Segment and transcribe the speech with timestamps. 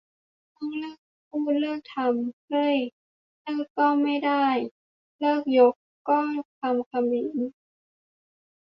[0.57, 0.97] ต้องเลิก
[1.29, 2.77] พูดเลิกทำ เฮ้ย
[3.41, 4.45] เลิกก็ไม่ได้
[5.21, 5.73] 'เลิก' ยก
[6.09, 6.19] ก็
[6.59, 7.37] คำเขมร!